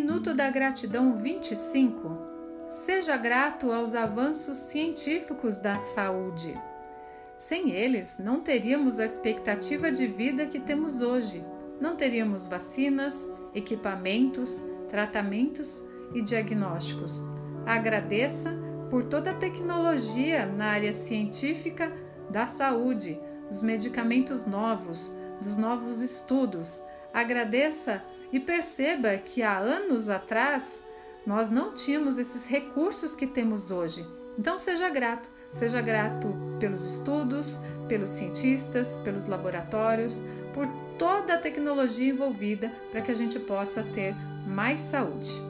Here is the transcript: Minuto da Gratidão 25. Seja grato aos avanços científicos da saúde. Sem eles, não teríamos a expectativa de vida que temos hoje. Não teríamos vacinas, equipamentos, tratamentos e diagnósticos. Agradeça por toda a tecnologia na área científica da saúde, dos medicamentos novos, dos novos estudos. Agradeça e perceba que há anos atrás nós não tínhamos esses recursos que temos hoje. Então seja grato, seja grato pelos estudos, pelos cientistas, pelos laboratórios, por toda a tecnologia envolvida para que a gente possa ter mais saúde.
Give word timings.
Minuto 0.00 0.32
da 0.32 0.50
Gratidão 0.50 1.14
25. 1.14 2.16
Seja 2.66 3.18
grato 3.18 3.70
aos 3.70 3.94
avanços 3.94 4.56
científicos 4.56 5.58
da 5.58 5.74
saúde. 5.78 6.58
Sem 7.38 7.72
eles, 7.72 8.18
não 8.18 8.40
teríamos 8.40 8.98
a 8.98 9.04
expectativa 9.04 9.92
de 9.92 10.06
vida 10.06 10.46
que 10.46 10.58
temos 10.58 11.02
hoje. 11.02 11.44
Não 11.78 11.96
teríamos 11.96 12.46
vacinas, 12.46 13.28
equipamentos, 13.54 14.62
tratamentos 14.88 15.84
e 16.14 16.22
diagnósticos. 16.22 17.22
Agradeça 17.66 18.56
por 18.88 19.04
toda 19.04 19.32
a 19.32 19.38
tecnologia 19.38 20.46
na 20.46 20.68
área 20.68 20.94
científica 20.94 21.92
da 22.30 22.46
saúde, 22.46 23.20
dos 23.50 23.62
medicamentos 23.62 24.46
novos, 24.46 25.14
dos 25.42 25.58
novos 25.58 26.00
estudos. 26.00 26.82
Agradeça 27.12 28.02
e 28.32 28.38
perceba 28.38 29.16
que 29.16 29.42
há 29.42 29.58
anos 29.58 30.08
atrás 30.08 30.82
nós 31.26 31.50
não 31.50 31.74
tínhamos 31.74 32.18
esses 32.18 32.46
recursos 32.46 33.14
que 33.14 33.26
temos 33.26 33.70
hoje. 33.70 34.06
Então 34.38 34.58
seja 34.58 34.88
grato, 34.88 35.28
seja 35.52 35.80
grato 35.80 36.34
pelos 36.58 36.84
estudos, 36.84 37.58
pelos 37.88 38.10
cientistas, 38.10 38.96
pelos 38.98 39.26
laboratórios, 39.26 40.20
por 40.54 40.66
toda 40.98 41.34
a 41.34 41.38
tecnologia 41.38 42.10
envolvida 42.10 42.72
para 42.90 43.00
que 43.00 43.10
a 43.10 43.14
gente 43.16 43.38
possa 43.38 43.82
ter 43.82 44.14
mais 44.46 44.80
saúde. 44.80 45.49